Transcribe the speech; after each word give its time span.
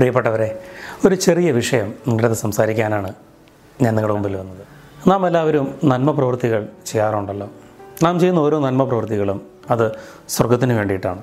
പ്രിയപ്പെട്ടവരെ 0.00 0.62
ഒരു 1.06 1.14
ചെറിയ 1.14 1.50
വിഷയം 1.50 1.94
നിങ്ങളുടെ 2.08 2.34
സംസാരിക്കാനാണ് 2.34 3.14
ഞാൻ 3.82 3.94
നിങ്ങളുടെ 3.94 4.12
മുമ്പിൽ 4.12 4.36
വന്നത്. 4.36 4.66
നാം 5.08 5.26
എല്ലാവരും 5.26 5.78
നന്മ 5.84 6.10
പ്രവൃത്തികൾ 6.10 6.68
ചെയ്യാറുണ്ടല്ലോ. 6.86 7.50
നാം 8.02 8.20
ചെയ്യുന്ന 8.20 8.40
ഓരോ 8.40 8.60
നന്മ 8.60 8.84
പ്രവൃത്തികളും 8.84 9.46
അത് 9.70 9.92
സ്വർഗത്തിന് 10.28 10.72
വേണ്ടിയിട്ടാണ്. 10.72 11.22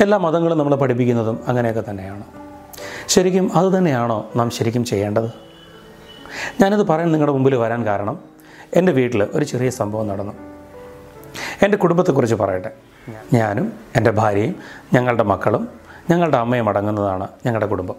എല്ലാ 0.00 0.18
മതങ്ങളും 0.18 0.58
നമ്മളെ 0.58 0.76
പഠിപ്പിക്കുന്നതും 0.76 1.40
അങ്ങനെയൊക്കെ 1.48 1.84
തന്നെയാണ്. 1.90 2.24
ശരിക്കും 3.08 3.50
അത് 3.54 3.78
തന്നെയാണോ 3.78 4.30
നാം 4.36 4.50
ശരിക്കും 4.50 4.84
ചെയ്യേണ്ടത്? 4.84 5.30
ഞാനിത് 6.60 6.86
പറയാൻ 6.86 7.12
നിങ്ങളുടെ 7.12 7.32
മുമ്പിൽ 7.32 7.54
വരാൻ 7.54 7.84
കാരണം 7.84 8.18
എന്റെ 8.74 8.92
വീട്ടിൽ 8.92 9.22
ഒരു 9.22 9.44
ചെറിയ 9.44 9.70
സംഭവം 9.70 10.08
നടന്നു. 10.08 10.32
എന്റെ 11.62 11.76
കുടുംബത്തെക്കുറിച്ച് 11.76 12.34
പറയട്ടെ. 12.34 12.70
ഞാനും 13.34 13.72
എന്റെ 13.96 14.10
ഭാര്യയും 14.10 14.56
ഞങ്ങളുടെ 14.92 15.22
മക്കളും 15.22 15.85
ഞങ്ങളുടെ 16.10 16.36
അമ്മയും 16.36 16.64
മടങ്ങുന്നതാണ് 16.64 17.28
ഞങ്ങളുടെ 17.46 17.66
കുടുംബം. 17.66 17.94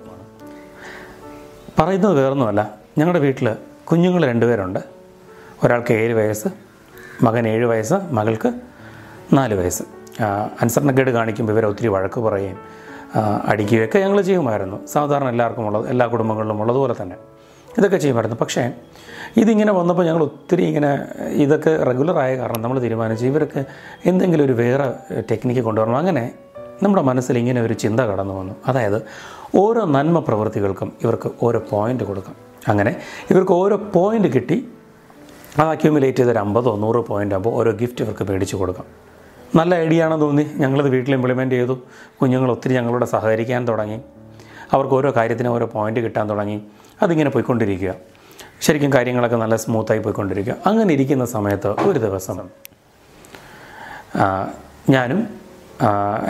പറയുന്നത് 1.80 2.14
വേറൊന്നുമല്ല. 2.14 2.76
ഞങ്ങളുടെ 2.98 3.20
വീട്ടിൽ 3.20 3.56
കുഞ്ഞുങ്ങൾ 3.84 4.26
രണ്ടുപേരുണ്ട്. 4.26 4.80
ഒരാൾക്ക് 5.64 5.94
ഏഴ് 5.94 6.14
വയസ്സ് 6.14 6.48
മകൻ 7.22 7.48
ഏഴ് 7.48 7.66
വയസ്സ് 7.66 7.94
മകൾക്ക് 8.12 8.54
നാല് 9.34 9.54
വയസ്സ്. 9.54 9.84
അനുസരണക്കേട് 10.62 11.10
കാണിക്കുമ്പോൾ 11.10 11.54
ഇവരെ 11.54 11.68
ഒത്തിരി 11.68 11.88
വഴക്ക് 11.88 12.20
പറയുകയും 12.20 12.58
അടിക്കുകയൊക്കെ 13.46 14.00
ഞങ്ങൾ 14.00 14.22
ചെയ്യുമായിരുന്നു. 14.22 14.88
സാധാരണ 14.88 15.30
എല്ലാവർക്കും 15.30 15.68
ഉള്ളത് 15.68 15.90
എല്ലാ 15.90 16.08
കുടുംബങ്ങളിലും 16.08 16.62
ഉള്ളതുപോലെ 16.62 16.96
തന്നെ. 17.02 17.16
ഇതൊക്കെ 17.78 17.98
ചെയ്യുമായിരുന്നു. 17.98 18.38
പക്ഷേ 18.42 18.74
ഇതിങ്ങനെ 19.38 19.72
വന്നപ്പോൾ 19.72 20.06
ഞങ്ങൾ 20.06 20.24
ഒത്തിരി 20.24 20.64
ഇങ്ങനെ 20.64 21.06
ഇതൊക്കെ 21.30 21.84
റെഗുലറായ 21.84 22.38
കാരണം 22.38 22.62
നമ്മൾ 22.62 22.82
തീരുമാനിച്ചു. 22.82 23.26
ഇവരൊക്കെ 23.26 23.66
എന്തെങ്കിലും 24.06 24.46
ഒരു 24.46 24.54
വേറെ 24.54 24.94
ടെക്നിക്ക് 25.32 25.62
കൊണ്ടുവരണം. 25.62 25.98
അങ്ങനെ 25.98 26.34
നമ്മുടെ 26.84 27.04
മനസ്സിൽ 27.04 27.38
ഇങ്ങനെ 27.38 27.62
ഒരു 27.62 27.74
ചിന്ത 27.74 28.00
കടന്നു 28.00 28.34
വന്നു. 28.34 28.54
അതായത് 28.68 29.02
ഓരോ 29.56 29.86
നന്മ 29.86 30.20
പ്രവൃത്തികൾക്കും 30.20 30.94
ഇവർക്ക് 31.04 31.32
ഓരോ 31.44 31.62
പോയിന്റ് 31.70 32.04
കൊടുക്കാം. 32.04 32.36
അങ്ങനെ 32.68 32.96
ഇവർക്ക് 33.30 33.52
ഓരോ 33.52 33.78
പോയിന്റ് 33.78 34.28
കിട്ടി. 34.28 34.68
അത് 35.60 35.70
അക്യൂമുലേറ്റ് 35.70 36.18
ചെയ്തൊരു 36.18 36.38
അമ്പതോ 36.38 36.78
നൂറോ 36.78 37.02
പോയിന്റ് 37.02 37.36
ആകുമ്പോൾ 37.36 37.50
ഓരോ 37.50 37.72
ഗിഫ്റ്റ് 37.72 38.04
ഇവർക്ക് 38.04 38.32
മേടിച്ച് 38.32 38.56
കൊടുക്കാം. 38.56 38.86
നല്ല 39.56 39.76
ഐഡിയ 39.76 40.04
ആണെന്ന് 40.04 40.26
തോന്നി. 40.26 40.48
ഞങ്ങളത് 40.56 40.90
വീട്ടിൽ 40.90 41.14
ഇംപ്ലിമെന്റ് 41.14 41.56
ചെയ്തു. 41.56 41.80
കുഞ്ഞുങ്ങൾ 42.22 42.52
ഒത്തിരി 42.52 42.74
ഞങ്ങളോട് 42.74 43.06
സഹകരിക്കാൻ 43.06 43.68
തുടങ്ങി. 43.68 44.02
അവർക്ക് 44.72 44.96
ഓരോ 44.96 45.14
കാര്യത്തിനും 45.16 45.50
ഓരോ 45.50 45.66
പോയിന്റ് 45.66 46.00
കിട്ടാൻ 46.00 46.30
തുടങ്ങി. 46.30 46.62
അതിങ്ങനെ 47.02 47.30
പോയിക്കൊണ്ടിരിക്കുക. 47.30 47.94
ശരിക്കും 48.62 48.94
കാര്യങ്ങളൊക്കെ 48.94 49.36
നല്ല 49.36 49.56
സ്മൂത്തായി 49.56 50.00
പോയിക്കൊണ്ടിരിക്കുക. 50.00 50.56
അങ്ങനെ 50.66 50.94
ഇരിക്കുന്ന 50.94 51.26
സമയത്ത് 51.26 51.68
ഒരു 51.68 52.00
ദിവസം 52.00 52.50
ഞാനും 54.90 55.47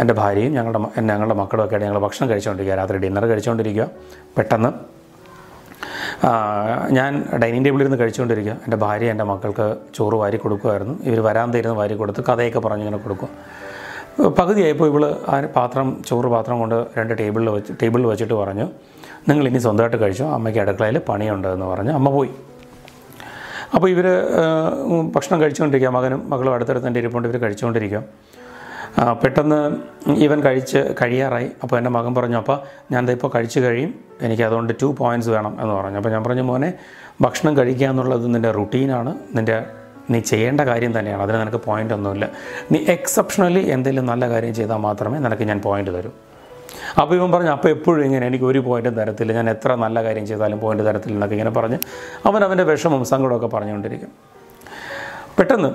എന്റെ 0.02 0.14
ഭാര്യയും 0.14 0.54
ഞങ്ങളുടെ 0.54 1.02
ഞങ്ങളുടെ 1.02 1.36
മക്കളും 1.42 1.66
ഒക്കെ 1.66 1.78
ഞങ്ങൾ 1.78 2.00
ഭക്ഷണം 2.00 2.30
കഴിച്ചുകൊണ്ടിരിക്കുക. 2.30 2.78
രാത്രി 2.80 2.98
ഡിന്നർ 2.98 3.26
കഴിച്ചുകൊണ്ടിരിക്കുക. 3.26 3.88
പെട്ടെന്ന് 4.38 4.98
ഞാൻ 6.98 7.26
ഡൈനിങ് 7.44 7.66
ടേബിളിൽ 7.66 7.84
ഇരുന്ന് 7.84 8.00
കഴിച്ചുകൊണ്ടിരിക്കുക. 8.00 8.54
എന്റെ 8.54 8.78
ഭാര്യ 8.78 9.12
എന്റെ 9.12 9.24
മക്കൾക്ക് 9.24 9.78
ചോറ് 9.96 10.16
വാരി 10.16 10.38
കൊടുക്കുമായിരുന്നു. 10.38 10.96
ഇവർ 11.04 11.20
വരാൻ 11.28 11.54
തരുന്ന 11.54 11.76
വാരി 11.76 11.96
കൊടുത്ത് 11.96 12.22
കഥയൊക്കെ 12.30 12.60
പറഞ്ഞിങ്ങനെ 12.60 12.98
കൊടുക്കും. 12.98 13.30
പകുതിയായപ്പോൾ 14.40 14.88
ഇവൾ 14.92 15.16
ആ 15.30 15.42
പാത്രം 15.56 16.04
ചോറ് 16.10 16.26
പാത്രം 16.26 16.60
കൊണ്ട് 16.60 16.76
രണ്ട് 16.98 17.14
ടേബിളിൽ 17.20 17.50
വെച്ച് 17.50 17.74
ടേബിളിൽ 17.82 18.08
വെച്ചിട്ട് 18.08 18.34
പറഞ്ഞു 18.34 18.66
നിങ്ങൾ 19.30 19.48
ഇനി 19.48 19.58
സ്വന്തമായിട്ട് 19.58 19.98
കഴിച്ചോ. 19.98 20.32
അമ്മയ്ക്ക് 20.34 20.60
അടുക്കളയിൽ 20.60 20.98
പണിയുണ്ട് 21.10 21.48
എന്ന് 21.48 21.66
പറഞ്ഞ് 21.66 21.92
അമ്മ 21.92 22.10
പോയി. 22.10 22.32
അപ്പോൾ 23.76 23.90
ഇവർ 23.90 24.08
ഭക്ഷണം 25.16 25.42
കഴിച്ചുകൊണ്ടിരിക്കുക. 25.42 25.92
മകനും 25.98 26.30
മകളും 26.30 26.54
അടുത്തടുത്ത് 26.54 26.88
എന്റെ 26.88 27.00
ഇരിപ്പുണ്ട്. 27.00 27.28
ഇവർ 27.28 27.38
കഴിച്ചുകൊണ്ടിരിക്കുക. 27.42 28.04
പെട്ടെന്ന് 29.22 29.58
ഇവൻ 30.26 30.40
കഴിച്ച് 30.44 30.80
കഴിയാറായി. 31.02 31.50
അപ്പോൾ 31.64 31.78
എന്റെ 31.78 31.90
മകൻ 31.90 32.16
പറഞ്ഞു 32.16 32.38
അപ്പോൾ 32.38 32.58
ഞാൻ 32.92 33.08
ദേ 33.08 33.14
ഇപ്പോൾ 33.14 33.32
കഴിച്ച് 33.36 33.60
കഴിയും. 33.60 33.92
എനിക്ക് 34.22 34.44
അതുകൊണ്ട് 34.44 34.74
ടു 34.82 34.88
പോയിന്റ്സ് 35.00 35.30
വേണം 35.30 35.58
എന്ന് 35.62 35.74
പറഞ്ഞു. 35.74 35.98
അപ്പോൾ 35.98 36.10
ഞാൻ 36.10 36.24
പറഞ്ഞു 36.24 36.42
മോനെ 36.42 36.74
ഭക്ഷണം 37.22 37.58
കഴിക്കുക 37.58 37.88
എന്നുള്ളത് 37.88 38.26
നിന്റെ 38.36 38.52
റുട്ടീനാണ് 38.52 39.14
നിന്റെ 39.38 39.66
നീ 40.10 40.20
ചെയ്യേണ്ട 40.20 40.62
കാര്യം 40.62 41.00
തന്നെയാണ്. 41.00 41.22
അതിന് 41.24 41.38
നിനക്ക് 41.42 41.62
പോയിന്റ് 41.68 41.94
ഒന്നുമില്ല. 41.94 42.26
നീ 42.72 42.80
എക്സെപ്ഷണലി 42.96 43.64
എന്തെങ്കിലും 43.76 44.06
നല്ല 44.12 44.30
കാര്യം 44.34 44.54
ചെയ്താൽ 44.54 44.82
മാത്രമേ 44.88 45.20
നിനക്ക് 45.26 45.44
ഞാൻ 45.52 45.62
പോയിന്റ് 45.68 45.92
തരൂ. 45.98 46.12
അപ്പോൾ 47.02 47.16
ഇവൻ 47.16 47.30
പറഞ്ഞു 47.32 47.52
അപ്പോൾ 47.56 47.70
എപ്പോഴും 47.76 48.06
ഇങ്ങനെ 48.06 48.28
എനിക്ക് 48.28 48.46
ഒരു 48.46 48.60
പോയിന്റും 48.68 48.96
തരത്തില്ല. 49.00 49.34
ഞാൻ 49.40 49.50
എത്ര 49.50 49.76
നല്ല 49.86 50.04
കാര്യം 50.04 50.26
ചെയ്താലും 50.28 50.60
പോയിന്റ് 50.60 50.84
തരത്തില്ല 50.90 51.16
എന്നൊക്കെ 51.16 51.36
ഇങ്ങനെ 51.38 51.54
പറഞ്ഞ് 51.60 51.80
അവൻ 52.30 52.44
അവന്റെ 52.48 52.64
വിഷമം 52.64 53.06
സങ്കടമൊക്കെ 53.06 53.50
പറഞ്ഞുകൊണ്ടിരിക്കും. 53.56 54.12
പെട്ടെന്ന് 55.40 55.72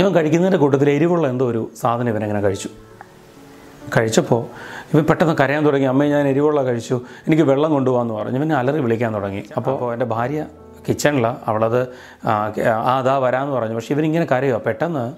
ഇവൻ 0.00 0.14
കഴിക്കുന്നതിന്റെ 0.14 0.58
കൂട്ടത്തിൽ 0.58 0.90
എരിവുള്ള 0.90 1.28
എന്തോ 1.28 1.48
ഒരു 1.50 1.70
സാധനം 1.80 2.08
ഇവനങ്ങനെ 2.08 2.40
കഴിച്ചു. 2.40 2.68
കഴിച്ചപ്പോൾ 3.96 4.46
ഇവ 4.94 5.00
പെട്ടെന്ന് 5.02 5.34
കരയാൻ 5.40 5.66
തുടങ്ങി 5.66 5.86
അമ്മേ 5.86 6.08
ഞാൻ 6.08 6.28
എരിവുള്ള 6.28 6.62
കഴിച്ചു 6.64 7.00
എനിക്ക് 7.26 7.42
വെള്ളം 7.42 7.70
കൊണ്ടുപോകാമെന്ന് 7.70 8.14
പറഞ്ഞു. 8.14 8.38
പിന്നെ 8.38 8.56
അലറി 8.56 8.78
വിളിക്കാൻ 8.78 9.14
തുടങ്ങി. 9.14 9.42
അപ്പോൾ 9.56 9.92
എന്റെ 9.92 10.06
ഭാര്യ 10.06 10.46
കിച്ചണിലാണ് 10.88 11.36
അവളത് 11.46 11.88
ആ 12.26 12.32
ആ, 12.70 12.98
അതാ 12.98 13.18
വരാമെന്ന് 13.18 13.56
പറഞ്ഞു. 13.56 13.74
പക്ഷേ 13.74 13.94
ഇവനിങ്ങനെ 13.94 14.26
കരയുക 14.32 14.56
പെട്ടെന്ന് 14.66 15.14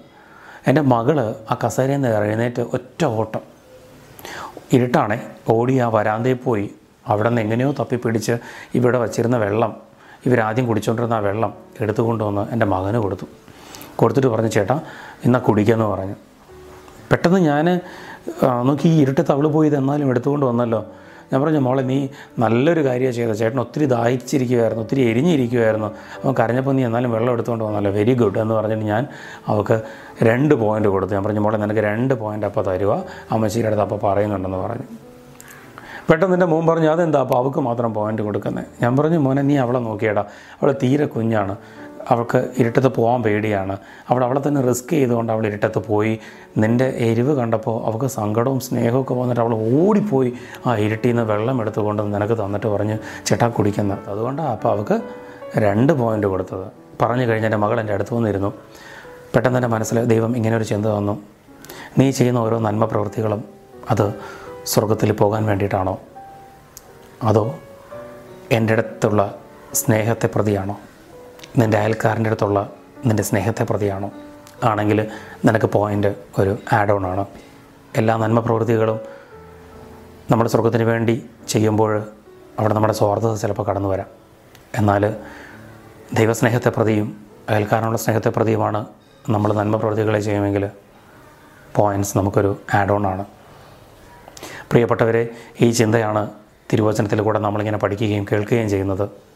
എന്റെ 0.67 0.81
മകൾ 0.81 1.35
ആ 1.51 1.57
കസേരയിൽ 1.65 2.01
നിന്ന് 2.01 2.17
എഴുന്നേറ്റ് 2.17 2.61
ഒറ്റ 2.61 3.05
ഓട്ടം. 3.05 3.41
ഇരുട്ടാണേ 4.73 5.19
ഓടി 5.49 5.77
ആ 5.77 5.89
വരാന്തയിൽ 5.89 6.39
പോയി. 6.45 6.69
അവിടെ 7.07 7.29
നിന്ന് 7.29 7.41
എങ്ങനെയോ 7.41 7.71
തപ്പിപ്പിടിച്ച് 7.71 8.37
ഇവിടെ 8.75 8.97
വച്ചിരുന്ന 8.97 9.37
വെള്ളം 9.37 9.77
ഇവരാദ്യം 10.25 10.67
കുടിച്ചുകൊണ്ടിരുന്ന 10.67 11.13
ആ 11.13 11.19
വെള്ളം 11.19 11.53
എടുത്തു 11.81 12.01
കൊണ്ടുവന്ന് 12.01 12.51
എന്റെ 12.51 12.65
മകന് 12.65 12.97
കൊടുത്തു. 12.97 13.27
കൊടുത്തിട്ട് 14.01 14.29
പറഞ്ഞു 14.35 14.51
ചേട്ടാ 14.57 14.77
ഇന്നാ 15.25 15.39
കുടിക്കാമെന്ന് 15.49 15.89
പറഞ്ഞു. 15.95 16.15
പെട്ടെന്ന് 17.11 17.41
ഞാൻ 17.49 17.67
നോക്കി 18.69 18.87
ഈ 18.93 18.97
ഇരുട്ടത്ത് 19.03 19.31
അവൾ 19.35 19.45
പോയി 19.57 19.67
ഇത് 19.69 19.77
എന്നാലും 19.81 20.07
എടുത്തുകൊണ്ട് 20.13 20.45
വന്നല്ലോ. 20.51 20.81
ഞാൻ 21.29 21.39
പറഞ്ഞു 21.41 21.59
മോളെ 21.65 21.81
നീ 21.89 21.97
നല്ലൊരു 22.43 22.81
കാര്യമാണ് 22.87 23.15
ചെയ്തത്. 23.17 23.37
ചേട്ടൻ 23.41 23.59
ഒത്തിരി 23.63 23.85
ദാഹിച്ചിരിക്കുമായിരുന്നു 23.93 24.83
ഒത്തിരി 24.85 25.01
എരിഞ്ഞിരിക്കുമായിരുന്നു 25.09 25.89
അവൻ 26.21 26.33
കരഞ്ഞപ്പോൾ 26.39 26.73
നീ 26.77 26.83
എന്നാലും 26.87 27.11
വെള്ളം 27.15 27.31
എടുത്തുകൊണ്ട് 27.35 27.63
വന്നല്ലോ. 27.67 27.91
വെരി 27.97 28.13
ഗുഡ് 28.21 28.39
എന്ന് 28.43 28.55
പറഞ്ഞിട്ട് 28.59 28.87
ഞാൻ 28.93 29.03
അവൾക്ക് 29.49 29.77
രണ്ട് 30.29 30.53
പോയിന്റ് 30.61 30.89
കൊടുത്തു. 30.93 31.13
ഞാൻ 31.17 31.23
പറഞ്ഞു 31.27 31.43
മോളെ 31.45 31.59
നിനക്ക് 31.63 31.83
രണ്ട് 31.89 32.13
പോയിന്റ് 32.21 32.47
അപ്പോൾ 32.49 32.65
തരുക 32.69 32.93
അമ്മച്ചിയുടെ 33.35 33.69
അടുത്ത് 33.71 33.85
അപ്പോൾ 33.87 33.99
പറയുന്നുണ്ടെന്ന് 34.07 34.61
പറഞ്ഞു. 34.65 34.87
പെട്ടെന്ന് 36.07 36.35
എന്റെ 36.35 36.47
മോൻ 36.53 36.63
പറഞ്ഞു 36.69 36.89
അതെന്താ 36.93 37.19
അപ്പോൾ 37.25 37.37
അവൾക്ക് 37.39 37.61
മാത്രം 37.69 37.91
പോയിന്റ് 37.97 38.21
കൊടുക്കുന്നത് 38.27 38.65
ഞാൻ 38.83 38.93
പറഞ്ഞു 38.99 39.19
മോനെ 39.25 39.41
നീ 39.49 39.57
അവളെ 39.65 39.79
നോക്കിയടാ. 39.89 40.23
അവൾ 40.59 40.69
തീരെ 40.83 41.07
കുഞ്ഞാണ്. 41.15 41.55
അവൾക്ക് 42.09 42.49
ഇരുട്ടത്ത് 42.57 42.87
പോകാൻ 42.87 43.23
പേടിയാണ്. 43.23 43.77
അവൾ 44.09 44.23
അവളെ 44.23 44.47
തന്നെ 44.47 44.61
റിസ്ക് 44.61 44.89
ചെയ്തുകൊണ്ട് 44.89 45.33
അവൾ 45.33 45.47
ഇരുട്ടത്ത് 45.47 45.79
പോയി. 45.79 46.19
നിന്റെ 46.57 46.93
എരിവ് 46.97 47.33
കണ്ടപ്പോൾ 47.35 47.85
അവൾക്ക് 47.85 48.05
സങ്കടവും 48.05 48.59
സ്നേഹമൊക്കെ 48.59 49.13
വന്നിട്ട് 49.13 49.41
അവൾ 49.41 49.55
ഓടിപ്പോയി 49.55 50.33
ആ 50.65 50.77
ഇരുട്ടിൽ 50.77 51.09
നിന്ന് 51.09 51.23
വെള്ളം 51.23 51.61
എടുത്തുകൊണ്ട് 51.61 52.03
നിനക്ക് 52.03 52.33
തന്നിട്ട് 52.33 52.67
പറഞ്ഞ് 52.67 52.97
ചേട്ടാ 53.25 53.47
കുടിക്കുന്നത് 53.47 54.09
അതുകൊണ്ടാണ് 54.09 54.49
അപ്പോൾ 54.49 54.69
അവൾക്ക് 54.69 55.01
രണ്ട് 55.57 55.93
പോയിന്റ് 55.93 56.27
കൊടുത്തത്. 56.27 56.67
പറഞ്ഞു 57.01 57.27
കഴിഞ്ഞ 57.27 57.45
എന്റെ 57.45 57.57
മകൾ 57.57 57.79
എന്റെ 57.79 57.93
അടുത്ത് 57.93 58.13
വന്നിരുന്നു. 58.13 58.53
പെട്ടെന്ന് 59.35 59.57
എന്റെ 59.57 59.67
മനസ്സിൽ 59.67 60.03
ദൈവം 60.03 60.35
ഇങ്ങനെ 60.35 60.57
ഒരു 60.57 60.63
ചിന്ത 60.63 60.85
വന്നു 60.85 61.21
നീ 61.97 62.11
ചെയ്യുന്ന 62.11 62.39
ഓരോ 62.39 62.59
നന്മ 62.59 62.85
പ്രവൃത്തികളും 62.85 63.43
അത് 63.89 64.13
സ്വർഗത്തിൽ 64.65 65.11
പോകാൻ 65.11 65.45
വേണ്ടിയിട്ടാണോ? 65.45 65.99
അതോ 67.23 67.55
എന്റെ 68.51 68.73
അടുത്തുള്ള 68.73 69.35
സ്നേഹത്തെ 69.73 70.29
പ്രതിയാണോ? 70.35 70.79
നിന്റെ 71.57 71.77
അയൽക്കാരന്റെ 71.77 72.29
അടുത്തുള്ള 72.29 72.73
നിന്റെ 73.05 73.23
സ്നേഹത്തെ 73.23 73.63
പ്രതിയാണോ. 73.63 74.11
ആണെങ്കിൽ 74.63 75.07
നിനക്ക് 75.45 75.65
പോയിന്റ് 75.65 76.15
ഒരു 76.39 76.57
ആഡ് 76.73 76.91
ഓൺ 76.91 77.07
ആണ്. 77.07 77.25
എല്ലാ 77.95 78.17
നന്മ 78.17 78.39
പ്രവൃത്തികളും 78.39 78.99
നമ്മുടെ 80.31 80.49
സ്വർഗത്തിന് 80.49 80.83
വേണ്ടി 80.83 81.29
ചെയ്യുമ്പോൾ 81.47 82.07
അവിടെ 82.59 82.73
നമ്മുടെ 82.73 82.93
സ്വാർത്ഥത 82.93 83.35
ചിലപ്പോൾ 83.35 83.63
കടന്നു 83.63 83.89
വരാം. 83.89 84.05
എന്നാൽ 84.75 85.15
ദൈവസ്നേഹത്തെ 86.13 86.69
പ്രതിയും 86.69 87.25
അയൽക്കാരനുള്ള 87.49 87.97
സ്നേഹത്തെ 87.97 88.29
പ്രതിയുമാണ് 88.29 88.85
നമ്മൾ 89.29 89.53
നന്മ 89.53 89.75
പ്രവൃത്തികളെ 89.75 90.19
ചെയ്യുമെങ്കിൽ 90.19 90.69
പോയിന്റ്സ് 91.75 92.17
നമുക്കൊരു 92.17 92.59
ആഡ് 92.73 92.91
ഓൺ 92.91 93.07
ആണ്. 93.07 93.25
പ്രിയപ്പെട്ടവരെ 94.71 95.29
ഈ 95.61 95.71
ചിന്തയാണ് 95.71 96.29
തിരുവചനത്തിൽ 96.73 97.21
കൂടെ 97.21 97.39
നമ്മളിങ്ങനെ 97.39 97.77
പഠിക്കുകയും 97.77 98.25
കേൾക്കുകയും 98.31 98.69
ചെയ്യുന്നത്. 98.69 99.28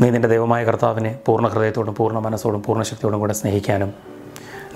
നീ 0.00 0.10
നിന്റെ 0.10 0.28
ദൈവമായ 0.28 0.64
കർത്താവിനെ 0.64 1.18
പൂർണ 1.26 1.46
ഹൃദയത്തോടും 1.46 1.94
പൂർണ 1.94 2.18
മനസ്സോടും 2.18 2.62
പൂർണ 2.62 2.82
ശക്തിയോടും 2.82 3.20
കൂടെ 3.20 3.32
സ്നേഹിക്കാനും 3.32 3.94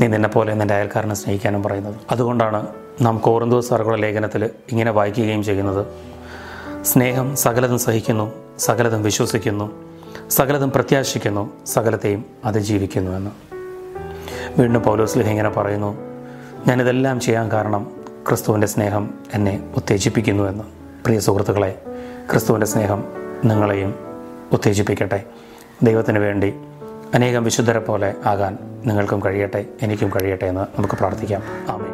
നീ 0.00 0.06
നിന്നെപ്പോലെ 0.06 0.54
നിന്റെ 0.54 0.74
അയൽക്കാരനെ 0.74 1.14
സ്നേഹിക്കാനും 1.14 1.62
പറയുന്നത്. 1.62 1.94
അതുകൊണ്ടാണ് 2.10 2.66
നാം 3.00 3.18
കോറിന്തോ 3.18 3.60
സർക്കുള്ള 3.60 3.96
ലേഖനത്തിൽ 3.96 4.44
ഇങ്ങനെ 4.44 4.90
വായിക്കുകയും 4.90 5.42
ചെയ്യുന്നത്. 5.42 5.86
സ്നേഹം 6.82 7.36
സകലതും 7.36 7.78
സഹിക്കുന്നു 7.78 8.32
സകലതും 8.58 9.02
വിശ്വസിക്കുന്നു 9.02 9.72
സകലതും 10.28 10.70
പ്രത്യാശിക്കുന്നു 10.70 11.50
സകലത്തെയും 11.66 12.24
അതിജീവിക്കുന്നു 12.44 13.10
എന്ന്. 13.10 13.30
വീണ്ടും 14.60 14.82
പൗലോസ്ലിഹ 14.82 15.30
ഇങ്ങനെ 15.30 15.48
പറയുന്നു 15.48 15.98
ഞാനിതെല്ലാം 16.66 17.20
ചെയ്യാൻ 17.20 17.52
കാരണം 17.52 17.90
ക്രിസ്തുവിന്റെ 18.28 18.66
സ്നേഹം 18.66 19.14
എന്നെ 19.34 19.72
ഉത്തേജിപ്പിക്കുന്നു 19.76 20.44
എന്ന്. 20.44 20.64
പ്രിയ 21.04 21.20
സുഹൃത്തുക്കളെ 21.20 21.82
ക്രിസ്തുവിന്റെ 22.30 22.66
സ്നേഹം 22.66 23.04
നിങ്ങളെയും 23.44 24.03
ഉത്തേജിപ്പിക്കട്ടെ. 24.52 25.24
ദൈവത്തിന് 25.82 26.18
വേണ്ടി 26.18 26.54
അനേകം 27.14 27.44
വിശുദ്ധരെ 27.44 27.78
പോലെ 27.78 28.14
ആകാൻ 28.26 28.58
നിങ്ങൾക്കും 28.86 29.24
കഴിയട്ടെ 29.24 29.66
എനിക്കും 29.82 30.10
കഴിയട്ടെ 30.10 30.44
എന്ന് 30.44 30.60
നമുക്ക് 30.60 30.94
പ്രാർത്ഥിക്കാം. 30.94 31.42
ആമേ 31.68 31.93